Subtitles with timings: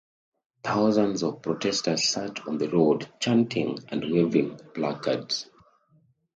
[0.63, 5.47] Thousands of protesters sat on the road, chanting and waving placards.